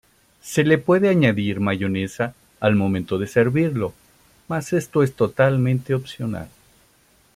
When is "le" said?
0.63-0.79